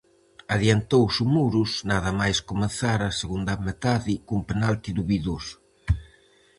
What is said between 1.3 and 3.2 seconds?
Muros nada máis comezar a